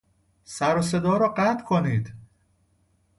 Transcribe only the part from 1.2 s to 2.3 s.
قطع کنید!